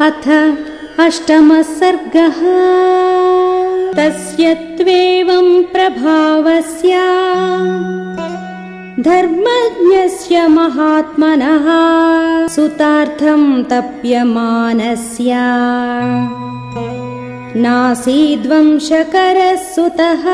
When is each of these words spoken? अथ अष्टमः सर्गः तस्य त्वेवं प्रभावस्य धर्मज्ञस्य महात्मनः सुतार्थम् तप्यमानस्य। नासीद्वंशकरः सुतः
अथ 0.00 0.26
अष्टमः 1.00 1.62
सर्गः 1.62 2.40
तस्य 3.96 4.54
त्वेवं 4.54 5.62
प्रभावस्य 5.62 6.96
धर्मज्ञस्य 9.02 10.46
महात्मनः 10.48 11.68
सुतार्थम् 12.48 13.64
तप्यमानस्य। 13.64 15.34
नासीद्वंशकरः 17.60 19.56
सुतः 19.56 20.24